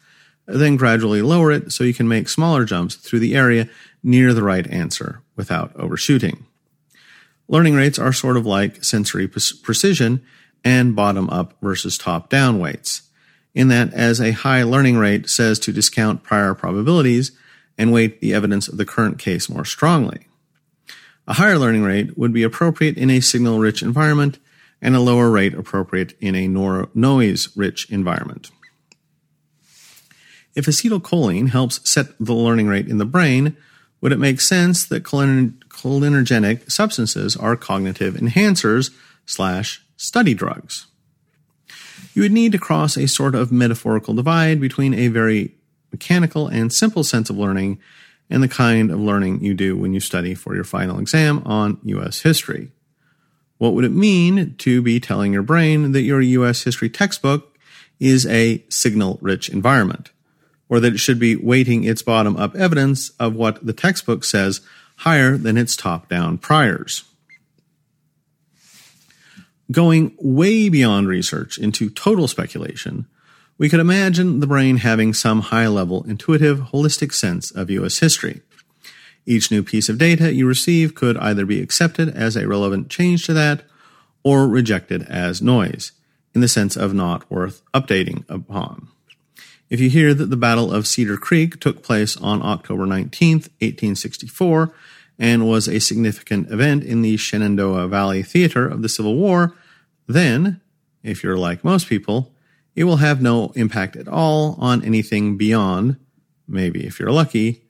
then 0.46 0.76
gradually 0.76 1.20
lower 1.20 1.52
it 1.52 1.70
so 1.70 1.84
you 1.84 1.92
can 1.92 2.08
make 2.08 2.30
smaller 2.30 2.64
jumps 2.64 2.94
through 2.94 3.18
the 3.18 3.34
area 3.36 3.68
near 4.02 4.32
the 4.32 4.42
right 4.42 4.66
answer 4.68 5.20
without 5.36 5.70
overshooting. 5.76 6.46
Learning 7.46 7.74
rates 7.74 7.98
are 7.98 8.14
sort 8.14 8.38
of 8.38 8.46
like 8.46 8.82
sensory 8.82 9.28
precision 9.28 10.24
and 10.64 10.96
bottom 10.96 11.28
up 11.28 11.52
versus 11.60 11.98
top 11.98 12.30
down 12.30 12.58
weights, 12.58 13.02
in 13.54 13.68
that 13.68 13.92
as 13.92 14.18
a 14.18 14.30
high 14.30 14.62
learning 14.62 14.96
rate 14.96 15.28
says 15.28 15.58
to 15.58 15.74
discount 15.74 16.22
prior 16.22 16.54
probabilities 16.54 17.32
and 17.76 17.92
weight 17.92 18.22
the 18.22 18.32
evidence 18.32 18.66
of 18.66 18.78
the 18.78 18.86
current 18.86 19.18
case 19.18 19.50
more 19.50 19.66
strongly. 19.66 20.26
A 21.26 21.34
higher 21.34 21.58
learning 21.58 21.82
rate 21.82 22.18
would 22.18 22.32
be 22.32 22.42
appropriate 22.42 22.96
in 22.98 23.10
a 23.10 23.20
signal 23.20 23.58
rich 23.58 23.82
environment 23.82 24.38
and 24.82 24.94
a 24.94 25.00
lower 25.00 25.30
rate 25.30 25.54
appropriate 25.54 26.14
in 26.20 26.34
a 26.34 26.48
noise 26.48 27.48
rich 27.56 27.90
environment. 27.90 28.50
If 30.54 30.66
acetylcholine 30.66 31.48
helps 31.48 31.88
set 31.90 32.08
the 32.20 32.34
learning 32.34 32.68
rate 32.68 32.88
in 32.88 32.98
the 32.98 33.06
brain, 33.06 33.56
would 34.00 34.12
it 34.12 34.18
make 34.18 34.40
sense 34.40 34.86
that 34.86 35.02
cholinergic 35.02 36.70
substances 36.70 37.36
are 37.36 37.56
cognitive 37.56 38.14
enhancers 38.14 38.90
slash 39.24 39.82
study 39.96 40.34
drugs? 40.34 40.86
You 42.12 42.22
would 42.22 42.32
need 42.32 42.52
to 42.52 42.58
cross 42.58 42.96
a 42.96 43.08
sort 43.08 43.34
of 43.34 43.50
metaphorical 43.50 44.14
divide 44.14 44.60
between 44.60 44.92
a 44.92 45.08
very 45.08 45.54
mechanical 45.90 46.46
and 46.46 46.72
simple 46.72 47.02
sense 47.02 47.30
of 47.30 47.38
learning 47.38 47.80
and 48.30 48.42
the 48.42 48.48
kind 48.48 48.90
of 48.90 48.98
learning 48.98 49.42
you 49.42 49.54
do 49.54 49.76
when 49.76 49.92
you 49.92 50.00
study 50.00 50.34
for 50.34 50.54
your 50.54 50.64
final 50.64 50.98
exam 50.98 51.42
on 51.44 51.78
U.S. 51.84 52.20
history. 52.20 52.70
What 53.58 53.74
would 53.74 53.84
it 53.84 53.92
mean 53.92 54.54
to 54.58 54.82
be 54.82 54.98
telling 55.00 55.32
your 55.32 55.42
brain 55.42 55.92
that 55.92 56.02
your 56.02 56.20
U.S. 56.20 56.62
history 56.62 56.90
textbook 56.90 57.56
is 58.00 58.26
a 58.26 58.64
signal 58.68 59.18
rich 59.20 59.48
environment? 59.48 60.10
or 60.68 60.80
that 60.80 60.94
it 60.94 60.98
should 60.98 61.18
be 61.18 61.36
weighting 61.36 61.84
its 61.84 62.02
bottom 62.02 62.36
up 62.36 62.54
evidence 62.56 63.10
of 63.20 63.34
what 63.34 63.64
the 63.64 63.72
textbook 63.72 64.24
says 64.24 64.60
higher 64.98 65.36
than 65.36 65.56
its 65.56 65.76
top 65.76 66.08
down 66.08 66.38
priors. 66.38 67.04
Going 69.70 70.14
way 70.18 70.68
beyond 70.68 71.08
research 71.08 71.58
into 71.58 71.90
total 71.90 72.28
speculation, 72.28 73.06
we 73.64 73.70
could 73.70 73.80
imagine 73.80 74.40
the 74.40 74.46
brain 74.46 74.76
having 74.76 75.14
some 75.14 75.40
high 75.40 75.66
level 75.66 76.04
intuitive 76.06 76.58
holistic 76.74 77.14
sense 77.14 77.50
of 77.50 77.70
U.S. 77.70 77.98
history. 77.98 78.42
Each 79.24 79.50
new 79.50 79.62
piece 79.62 79.88
of 79.88 79.96
data 79.96 80.34
you 80.34 80.46
receive 80.46 80.94
could 80.94 81.16
either 81.16 81.46
be 81.46 81.62
accepted 81.62 82.10
as 82.10 82.36
a 82.36 82.46
relevant 82.46 82.90
change 82.90 83.24
to 83.24 83.32
that 83.32 83.62
or 84.22 84.46
rejected 84.46 85.00
as 85.04 85.40
noise, 85.40 85.92
in 86.34 86.42
the 86.42 86.46
sense 86.46 86.76
of 86.76 86.92
not 86.92 87.30
worth 87.30 87.62
updating 87.72 88.28
upon. 88.28 88.88
If 89.70 89.80
you 89.80 89.88
hear 89.88 90.12
that 90.12 90.28
the 90.28 90.36
Battle 90.36 90.70
of 90.70 90.86
Cedar 90.86 91.16
Creek 91.16 91.58
took 91.58 91.82
place 91.82 92.18
on 92.18 92.42
October 92.42 92.84
19, 92.84 93.36
1864, 93.36 94.74
and 95.18 95.48
was 95.48 95.68
a 95.68 95.80
significant 95.80 96.50
event 96.50 96.84
in 96.84 97.00
the 97.00 97.16
Shenandoah 97.16 97.88
Valley 97.88 98.22
theater 98.22 98.68
of 98.68 98.82
the 98.82 98.90
Civil 98.90 99.14
War, 99.14 99.56
then, 100.06 100.60
if 101.02 101.24
you're 101.24 101.38
like 101.38 101.64
most 101.64 101.88
people, 101.88 102.33
it 102.74 102.84
will 102.84 102.96
have 102.96 103.22
no 103.22 103.52
impact 103.54 103.96
at 103.96 104.08
all 104.08 104.56
on 104.58 104.84
anything 104.84 105.36
beyond, 105.36 105.96
maybe 106.48 106.86
if 106.86 106.98
you're 106.98 107.12
lucky, 107.12 107.62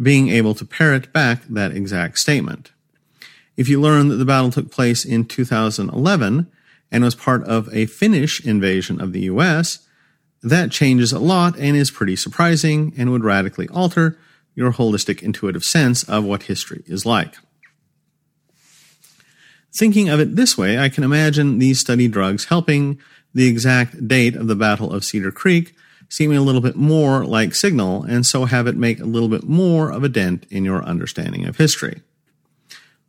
being 0.00 0.28
able 0.28 0.54
to 0.54 0.64
parrot 0.64 1.12
back 1.12 1.42
that 1.48 1.72
exact 1.72 2.18
statement. 2.18 2.72
If 3.56 3.68
you 3.68 3.80
learn 3.80 4.08
that 4.08 4.16
the 4.16 4.24
battle 4.24 4.50
took 4.50 4.70
place 4.70 5.04
in 5.04 5.24
2011 5.24 6.50
and 6.90 7.04
was 7.04 7.14
part 7.14 7.44
of 7.44 7.68
a 7.72 7.86
Finnish 7.86 8.44
invasion 8.44 9.00
of 9.00 9.12
the 9.12 9.22
US, 9.22 9.86
that 10.42 10.70
changes 10.70 11.12
a 11.12 11.18
lot 11.18 11.58
and 11.58 11.76
is 11.76 11.90
pretty 11.90 12.16
surprising 12.16 12.92
and 12.96 13.10
would 13.10 13.24
radically 13.24 13.68
alter 13.68 14.18
your 14.54 14.72
holistic 14.72 15.22
intuitive 15.22 15.62
sense 15.62 16.02
of 16.04 16.24
what 16.24 16.44
history 16.44 16.82
is 16.86 17.04
like. 17.04 17.34
Thinking 19.76 20.08
of 20.08 20.18
it 20.18 20.34
this 20.34 20.56
way, 20.56 20.78
I 20.78 20.88
can 20.88 21.04
imagine 21.04 21.58
these 21.58 21.80
study 21.80 22.08
drugs 22.08 22.46
helping 22.46 22.98
the 23.34 23.46
exact 23.46 24.08
date 24.08 24.34
of 24.34 24.46
the 24.46 24.56
Battle 24.56 24.92
of 24.92 25.04
Cedar 25.04 25.30
Creek 25.30 25.74
seeming 26.10 26.38
a 26.38 26.42
little 26.42 26.62
bit 26.62 26.74
more 26.74 27.24
like 27.24 27.54
signal, 27.54 28.02
and 28.02 28.24
so 28.24 28.46
have 28.46 28.66
it 28.66 28.76
make 28.76 28.98
a 28.98 29.04
little 29.04 29.28
bit 29.28 29.44
more 29.44 29.90
of 29.90 30.02
a 30.02 30.08
dent 30.08 30.46
in 30.48 30.64
your 30.64 30.82
understanding 30.84 31.44
of 31.44 31.58
history. 31.58 32.00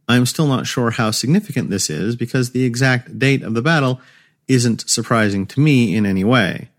I'm 0.09 0.25
still 0.25 0.47
not 0.47 0.67
sure 0.67 0.91
how 0.91 1.11
significant 1.11 1.69
this 1.69 1.89
is 1.89 2.17
because 2.17 2.51
the 2.51 2.65
exact 2.65 3.17
date 3.17 3.41
of 3.41 3.53
the 3.53 3.61
battle 3.61 4.01
isn't 4.49 4.89
surprising 4.89 5.45
to 5.45 5.61
me 5.61 5.95
in 5.95 6.05
any 6.05 6.25
way 6.25 6.69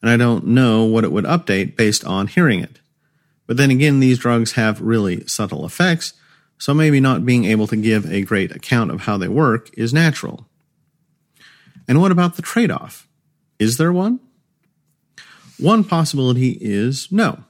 and 0.00 0.10
I 0.10 0.16
don't 0.16 0.46
know 0.46 0.84
what 0.84 1.04
it 1.04 1.12
would 1.12 1.24
update 1.24 1.76
based 1.76 2.04
on 2.04 2.26
hearing 2.26 2.60
it. 2.60 2.80
But 3.46 3.56
then 3.56 3.70
again, 3.70 4.00
these 4.00 4.18
drugs 4.18 4.52
have 4.52 4.80
really 4.80 5.26
subtle 5.26 5.64
effects, 5.64 6.12
so 6.58 6.74
maybe 6.74 7.00
not 7.00 7.24
being 7.24 7.44
able 7.44 7.66
to 7.68 7.76
give 7.76 8.10
a 8.10 8.22
great 8.22 8.54
account 8.54 8.90
of 8.90 9.02
how 9.02 9.16
they 9.16 9.28
work 9.28 9.70
is 9.76 9.92
natural. 9.92 10.46
And 11.88 12.00
what 12.00 12.12
about 12.12 12.36
the 12.36 12.42
trade 12.42 12.70
off? 12.70 13.08
Is 13.58 13.78
there 13.78 13.92
one? 13.92 14.20
One 15.58 15.82
possibility 15.82 16.58
is 16.60 17.10
no. 17.10 17.44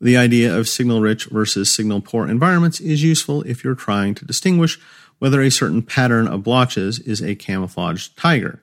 The 0.00 0.16
idea 0.16 0.56
of 0.56 0.68
signal 0.68 1.00
rich 1.00 1.26
versus 1.26 1.74
signal 1.74 2.00
poor 2.00 2.28
environments 2.28 2.80
is 2.80 3.02
useful 3.02 3.42
if 3.42 3.64
you're 3.64 3.74
trying 3.74 4.14
to 4.14 4.24
distinguish 4.24 4.78
whether 5.18 5.40
a 5.40 5.50
certain 5.50 5.82
pattern 5.82 6.28
of 6.28 6.42
blotches 6.42 6.98
is 7.00 7.22
a 7.22 7.34
camouflaged 7.34 8.16
tiger. 8.16 8.62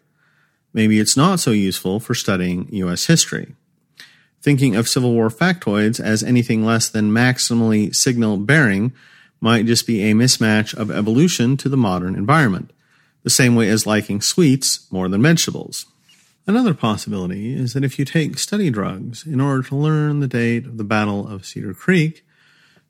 Maybe 0.73 0.99
it's 0.99 1.17
not 1.17 1.39
so 1.39 1.51
useful 1.51 1.99
for 1.99 2.13
studying 2.13 2.67
U.S. 2.71 3.05
history. 3.05 3.55
Thinking 4.41 4.75
of 4.75 4.89
Civil 4.89 5.13
War 5.13 5.29
factoids 5.29 5.99
as 5.99 6.23
anything 6.23 6.65
less 6.65 6.89
than 6.89 7.11
maximally 7.11 7.95
signal 7.95 8.37
bearing 8.37 8.93
might 9.39 9.65
just 9.65 9.85
be 9.85 10.03
a 10.03 10.13
mismatch 10.13 10.73
of 10.73 10.91
evolution 10.91 11.57
to 11.57 11.69
the 11.69 11.77
modern 11.77 12.15
environment, 12.15 12.71
the 13.23 13.29
same 13.29 13.55
way 13.55 13.69
as 13.69 13.87
liking 13.87 14.21
sweets 14.21 14.85
more 14.91 15.07
than 15.09 15.21
vegetables. 15.21 15.85
Another 16.45 16.73
possibility 16.73 17.55
is 17.55 17.73
that 17.73 17.85
if 17.85 17.97
you 17.97 18.03
take 18.03 18.37
study 18.37 18.69
drugs 18.69 19.25
in 19.25 19.39
order 19.39 19.63
to 19.63 19.75
learn 19.75 20.19
the 20.19 20.27
date 20.27 20.65
of 20.65 20.77
the 20.77 20.83
Battle 20.83 21.27
of 21.27 21.45
Cedar 21.45 21.73
Creek, 21.73 22.25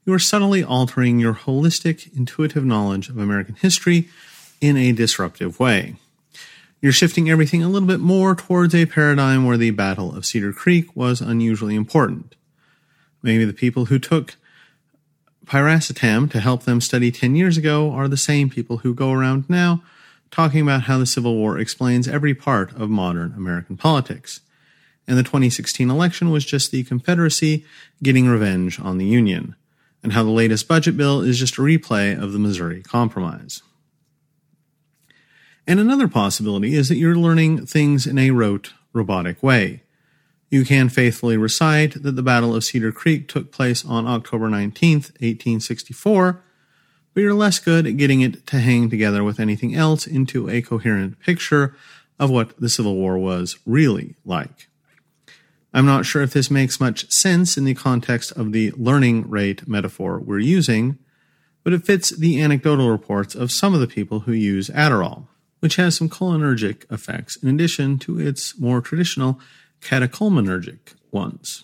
you 0.05 0.13
are 0.13 0.19
subtly 0.19 0.63
altering 0.63 1.19
your 1.19 1.35
holistic, 1.35 2.15
intuitive 2.17 2.65
knowledge 2.65 3.09
of 3.09 3.17
American 3.17 3.55
history 3.55 4.09
in 4.59 4.75
a 4.75 4.91
disruptive 4.91 5.59
way. 5.59 5.95
You're 6.81 6.91
shifting 6.91 7.29
everything 7.29 7.63
a 7.63 7.69
little 7.69 7.87
bit 7.87 7.99
more 7.99 8.35
towards 8.35 8.73
a 8.75 8.87
paradigm 8.87 9.45
where 9.45 9.55
the 9.55 9.69
Battle 9.69 10.13
of 10.13 10.25
Cedar 10.25 10.51
Creek 10.51 10.93
was 10.95 11.21
unusually 11.21 11.75
important. 11.75 12.35
Maybe 13.21 13.45
the 13.45 13.53
people 13.53 13.85
who 13.85 13.99
took 13.99 14.35
piracetam 15.45 16.29
to 16.31 16.39
help 16.39 16.63
them 16.63 16.81
study 16.81 17.11
10 17.11 17.35
years 17.35 17.55
ago 17.55 17.91
are 17.91 18.07
the 18.07 18.17
same 18.17 18.49
people 18.49 18.79
who 18.79 18.93
go 18.93 19.11
around 19.11 19.49
now 19.49 19.83
talking 20.33 20.61
about 20.61 20.83
how 20.83 20.97
the 20.97 21.05
Civil 21.05 21.35
War 21.35 21.59
explains 21.59 22.07
every 22.07 22.33
part 22.33 22.75
of 22.75 22.89
modern 22.89 23.33
American 23.37 23.77
politics. 23.77 24.41
And 25.07 25.15
the 25.15 25.21
2016 25.21 25.91
election 25.91 26.31
was 26.31 26.43
just 26.43 26.71
the 26.71 26.83
Confederacy 26.83 27.65
getting 28.01 28.27
revenge 28.27 28.79
on 28.79 28.97
the 28.97 29.05
Union, 29.05 29.55
and 30.01 30.13
how 30.13 30.23
the 30.23 30.31
latest 30.31 30.67
budget 30.67 30.97
bill 30.97 31.21
is 31.21 31.37
just 31.37 31.59
a 31.59 31.61
replay 31.61 32.19
of 32.19 32.33
the 32.33 32.39
Missouri 32.39 32.81
Compromise. 32.81 33.61
And 35.67 35.79
another 35.79 36.07
possibility 36.07 36.73
is 36.73 36.89
that 36.89 36.97
you're 36.97 37.15
learning 37.15 37.67
things 37.67 38.07
in 38.07 38.17
a 38.17 38.31
rote, 38.31 38.73
robotic 38.91 39.43
way. 39.43 39.83
You 40.49 40.65
can 40.65 40.89
faithfully 40.89 41.37
recite 41.37 42.01
that 42.01 42.15
the 42.15 42.23
Battle 42.23 42.55
of 42.55 42.63
Cedar 42.63 42.91
Creek 42.91 43.27
took 43.27 43.51
place 43.51 43.85
on 43.85 44.07
October 44.07 44.49
19th, 44.49 45.11
1864, 45.21 46.43
but 47.13 47.22
you're 47.22 47.34
less 47.34 47.60
good 47.60 47.86
at 47.86 47.98
getting 47.98 48.22
it 48.22 48.46
to 48.48 48.60
hang 48.60 48.89
together 48.89 49.24
with 49.24 49.39
anything 49.39 49.75
else 49.75 50.08
into 50.08 50.50
a 50.50 50.62
coherent 50.62 51.20
picture 51.20 51.75
of 52.20 52.29
what 52.29 52.60
the 52.60 52.70
Civil 52.70 52.96
War 52.96 53.17
was 53.17 53.58
really 53.65 54.15
like. 54.25 54.67
I'm 55.74 55.86
not 55.86 56.05
sure 56.05 56.22
if 56.22 56.34
this 56.34 56.51
makes 56.51 56.79
much 56.79 57.12
sense 57.12 57.58
in 57.58 57.65
the 57.65 57.74
context 57.74 58.32
of 58.34 58.51
the 58.51 58.72
learning 58.72 59.29
rate 59.29 59.67
metaphor 59.67 60.20
we're 60.20 60.39
using, 60.39 61.00
but 61.63 61.74
it 61.74 61.86
fits 61.86 62.15
the 62.15 62.41
anecdotal 62.41 62.91
reports 62.91 63.34
of 63.34 63.51
some 63.51 63.74
of 63.74 63.79
the 63.79 63.88
people 63.88 64.22
who 64.22 64.34
use 64.34 64.70
Adderall, 64.70 65.27
which 65.62 65.77
has 65.77 65.96
some 65.96 66.10
cholinergic 66.10 66.91
effects 66.91 67.38
in 67.38 67.50
addition 67.50 67.98
to 68.00 68.20
its 68.20 68.60
more 68.60 68.82
traditional 68.82 69.39
catecholaminergic 69.82 70.93
ones. 71.12 71.63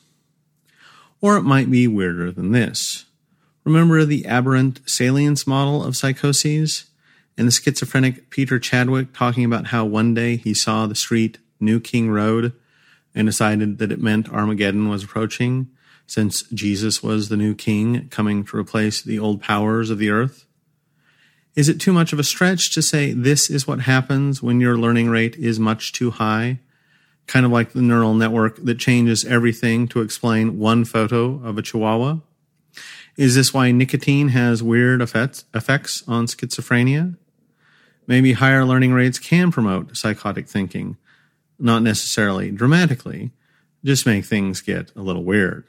Or 1.21 1.37
it 1.37 1.43
might 1.43 1.69
be 1.69 1.87
weirder 1.87 2.31
than 2.31 2.51
this. 2.51 3.05
Remember 3.69 4.03
the 4.03 4.25
aberrant 4.25 4.79
salience 4.89 5.45
model 5.45 5.83
of 5.83 5.95
psychoses? 5.95 6.85
And 7.37 7.47
the 7.47 7.51
schizophrenic 7.51 8.31
Peter 8.31 8.57
Chadwick 8.57 9.13
talking 9.13 9.45
about 9.45 9.67
how 9.67 9.85
one 9.85 10.15
day 10.15 10.37
he 10.37 10.55
saw 10.55 10.87
the 10.87 10.95
street 10.95 11.37
New 11.59 11.79
King 11.79 12.09
Road 12.09 12.53
and 13.13 13.27
decided 13.27 13.77
that 13.77 13.91
it 13.91 14.01
meant 14.01 14.33
Armageddon 14.33 14.89
was 14.89 15.03
approaching, 15.03 15.67
since 16.07 16.41
Jesus 16.51 17.03
was 17.03 17.29
the 17.29 17.37
new 17.37 17.53
king 17.53 18.09
coming 18.09 18.43
to 18.45 18.57
replace 18.57 19.03
the 19.03 19.19
old 19.19 19.39
powers 19.39 19.91
of 19.91 19.99
the 19.99 20.09
earth? 20.09 20.47
Is 21.53 21.69
it 21.69 21.79
too 21.79 21.93
much 21.93 22.11
of 22.11 22.17
a 22.17 22.23
stretch 22.23 22.73
to 22.73 22.81
say 22.81 23.13
this 23.13 23.51
is 23.51 23.67
what 23.67 23.81
happens 23.81 24.41
when 24.41 24.59
your 24.59 24.79
learning 24.79 25.11
rate 25.11 25.35
is 25.35 25.59
much 25.59 25.93
too 25.93 26.09
high? 26.09 26.57
kind 27.27 27.45
of 27.45 27.51
like 27.51 27.73
the 27.73 27.81
neural 27.83 28.15
network 28.15 28.55
that 28.63 28.79
changes 28.79 29.23
everything 29.23 29.87
to 29.87 30.01
explain 30.01 30.57
one 30.57 30.83
photo 30.83 31.39
of 31.43 31.59
a 31.59 31.61
chihuahua? 31.61 32.17
Is 33.19 33.35
this 33.35 33.53
why 33.53 33.73
nicotine 33.73 34.29
has 34.29 34.63
weird 34.63 35.01
effects, 35.01 35.43
effects 35.53 36.05
on 36.07 36.27
schizophrenia? 36.27 37.17
Maybe 38.07 38.31
higher 38.31 38.63
learning 38.63 38.93
rates 38.93 39.19
can 39.19 39.51
promote 39.51 39.97
psychotic 39.97 40.47
thinking, 40.47 40.95
not 41.59 41.83
necessarily 41.83 42.49
dramatically, 42.49 43.31
just 43.83 44.05
make 44.05 44.23
things 44.23 44.61
get 44.61 44.93
a 44.95 45.01
little 45.01 45.25
weird. 45.25 45.65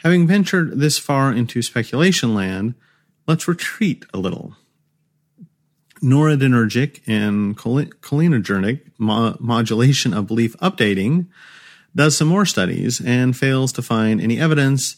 Having 0.00 0.26
ventured 0.26 0.78
this 0.78 0.98
far 0.98 1.32
into 1.32 1.62
speculation 1.62 2.34
land, 2.34 2.74
let's 3.26 3.48
retreat 3.48 4.04
a 4.12 4.18
little 4.18 4.54
noradrenergic 6.02 7.00
and 7.06 7.56
cholinergic 7.56 8.82
mo- 8.98 9.38
modulation 9.40 10.12
of 10.12 10.26
belief 10.26 10.54
updating 10.58 11.28
does 11.96 12.18
some 12.18 12.28
more 12.28 12.44
studies 12.44 13.00
and 13.00 13.34
fails 13.34 13.72
to 13.72 13.80
find 13.80 14.20
any 14.20 14.38
evidence 14.38 14.96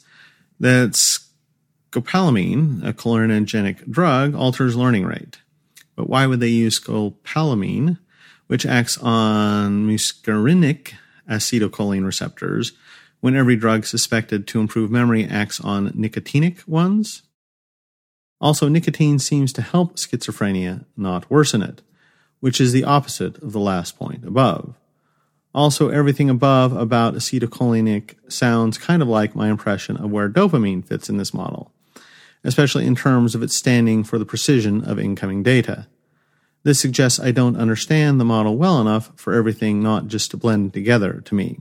that 0.61 0.93
scopolamine, 0.93 2.87
a 2.87 2.93
cholinergic 2.93 3.91
drug, 3.91 4.35
alters 4.35 4.77
learning 4.77 5.07
rate. 5.07 5.39
But 5.97 6.09
why 6.09 6.27
would 6.27 6.41
they 6.41 6.49
use 6.49 6.81
scopolamine, 6.81 7.99
which 8.47 8.67
acts 8.67 8.99
on 8.99 9.87
muscarinic 9.87 10.95
acetylcholine 11.29 12.05
receptors, 12.05 12.73
when 13.21 13.37
every 13.37 13.57
drug 13.57 13.87
suspected 13.87 14.47
to 14.49 14.61
improve 14.61 14.91
memory 14.91 15.25
acts 15.25 15.61
on 15.61 15.91
nicotinic 15.91 16.67
ones? 16.69 17.23
Also, 18.41 18.69
nicotine 18.69 19.19
seems 19.19 19.53
to 19.55 19.63
help 19.63 19.97
schizophrenia, 19.97 20.85
not 20.97 21.31
worsen 21.31 21.63
it, 21.63 21.81
which 22.41 22.61
is 22.61 22.73
the 22.73 22.85
opposite 22.85 23.39
of 23.39 23.53
the 23.53 23.61
last 23.61 23.97
point 23.99 24.25
above. 24.25 24.75
Also, 25.55 25.89
everything 25.89 26.29
above 26.29 26.73
about 26.75 27.15
acetylcholic 27.15 28.17
sounds 28.29 28.77
kind 28.77 29.01
of 29.01 29.09
like 29.09 29.37
my 29.37 29.49
impression 29.49 29.97
of 29.97 30.11
where 30.11 30.29
dopamine 30.29 30.85
fits 30.85 31.09
in 31.09 31.17
this 31.17 31.33
model, 31.33 31.73
especially 32.43 32.87
in 32.87 32.97
terms 32.97 33.35
of 33.35 33.43
its 33.43 33.57
standing 33.57 34.03
for 34.03 34.19
the 34.19 34.27
precision 34.27 34.83
of 34.85 34.99
incoming 34.99 35.45
data. 35.45 35.87
This 36.64 36.81
suggests 36.81 37.21
I 37.21 37.31
don't 37.31 37.57
understand 37.57 38.19
the 38.19 38.25
model 38.25 38.57
well 38.57 38.81
enough 38.81 39.12
for 39.14 39.35
everything 39.35 39.83
not 39.83 40.09
just 40.09 40.33
to 40.33 40.37
blend 40.37 40.73
together 40.73 41.21
to 41.21 41.35
me. 41.35 41.61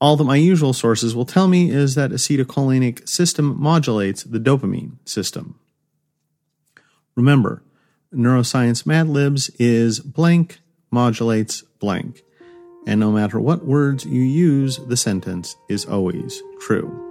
All 0.00 0.16
that 0.16 0.24
my 0.24 0.36
usual 0.36 0.72
sources 0.72 1.14
will 1.14 1.26
tell 1.26 1.48
me 1.48 1.70
is 1.70 1.96
that 1.96 2.12
acetylcholic 2.12 3.06
system 3.08 3.60
modulates 3.60 4.22
the 4.22 4.38
dopamine 4.38 4.98
system. 5.04 5.58
Remember, 7.14 7.62
neuroscience 8.14 8.86
Mad 8.86 9.08
Libs 9.08 9.50
is 9.58 10.00
blank 10.00 10.60
modulates 10.90 11.62
blank. 11.80 12.22
And 12.86 13.00
no 13.00 13.10
matter 13.10 13.40
what 13.40 13.64
words 13.64 14.06
you 14.06 14.22
use, 14.22 14.78
the 14.78 14.96
sentence 14.96 15.56
is 15.68 15.84
always 15.84 16.40
true. 16.60 17.02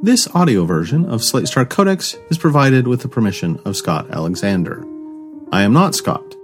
This 0.00 0.28
audio 0.34 0.64
version 0.64 1.06
of 1.06 1.24
Slate 1.24 1.48
Star 1.48 1.64
Codex 1.64 2.14
is 2.30 2.38
provided 2.38 2.86
with 2.86 3.00
the 3.00 3.08
permission 3.08 3.60
of 3.64 3.76
Scott 3.76 4.08
Alexander. 4.10 4.86
I 5.50 5.62
am 5.62 5.72
not 5.72 5.96
Scott. 5.96 6.36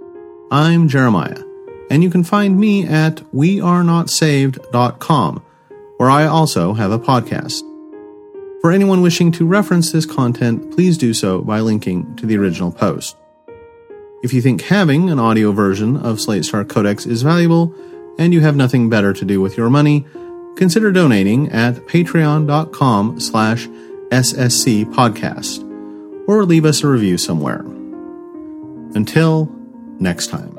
I'm 0.51 0.89
Jeremiah, 0.89 1.41
and 1.89 2.03
you 2.03 2.09
can 2.09 2.25
find 2.25 2.59
me 2.59 2.85
at 2.85 3.15
wearenotsaved.com, 3.31 5.45
where 5.97 6.09
I 6.09 6.25
also 6.25 6.73
have 6.73 6.91
a 6.91 6.99
podcast. 6.99 7.61
For 8.61 8.71
anyone 8.71 9.01
wishing 9.01 9.31
to 9.33 9.45
reference 9.45 9.91
this 9.91 10.05
content, 10.05 10.73
please 10.75 10.97
do 10.97 11.13
so 11.13 11.41
by 11.41 11.59
linking 11.59 12.15
to 12.15 12.25
the 12.25 12.37
original 12.37 12.71
post. 12.71 13.17
If 14.25 14.33
you 14.33 14.41
think 14.41 14.61
having 14.61 15.11
an 15.11 15.19
audio 15.19 15.51
version 15.51 15.97
of 15.97 16.19
Slate 16.19 16.45
Star 16.45 16.65
Codex 16.65 17.05
is 17.05 17.21
valuable 17.21 17.75
and 18.17 18.33
you 18.33 18.41
have 18.41 18.55
nothing 18.55 18.89
better 18.89 19.13
to 19.13 19.23
do 19.23 19.39
with 19.39 19.55
your 19.55 19.69
money, 19.69 20.03
consider 20.55 20.91
donating 20.91 21.51
at 21.51 21.75
patreon.com 21.85 23.19
slash 23.19 23.67
ssc 23.67 24.85
podcast 24.95 25.61
or 26.27 26.43
leave 26.43 26.65
us 26.65 26.81
a 26.83 26.87
review 26.87 27.19
somewhere. 27.19 27.59
Until 28.95 29.45
next 29.99 30.31
time. 30.31 30.54